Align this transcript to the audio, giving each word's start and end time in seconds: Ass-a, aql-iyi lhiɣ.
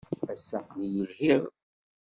Ass-a, 0.33 0.57
aql-iyi 0.59 1.03
lhiɣ. 1.11 1.43